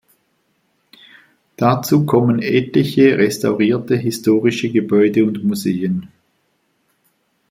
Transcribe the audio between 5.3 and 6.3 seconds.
Museen.